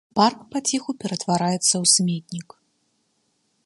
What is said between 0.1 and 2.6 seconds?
Парк паціху ператвараецца ў сметнік.